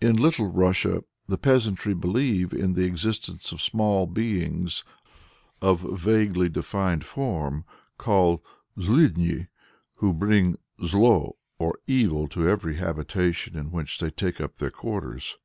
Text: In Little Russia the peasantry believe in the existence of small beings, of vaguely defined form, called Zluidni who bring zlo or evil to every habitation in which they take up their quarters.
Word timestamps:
In 0.00 0.16
Little 0.16 0.46
Russia 0.50 1.04
the 1.26 1.36
peasantry 1.36 1.92
believe 1.92 2.54
in 2.54 2.72
the 2.72 2.84
existence 2.86 3.52
of 3.52 3.60
small 3.60 4.06
beings, 4.06 4.82
of 5.60 5.80
vaguely 5.82 6.48
defined 6.48 7.04
form, 7.04 7.66
called 7.98 8.40
Zluidni 8.80 9.48
who 9.98 10.14
bring 10.14 10.56
zlo 10.80 11.34
or 11.58 11.80
evil 11.86 12.28
to 12.28 12.48
every 12.48 12.76
habitation 12.76 13.58
in 13.58 13.70
which 13.70 13.98
they 14.00 14.08
take 14.10 14.40
up 14.40 14.56
their 14.56 14.70
quarters. 14.70 15.36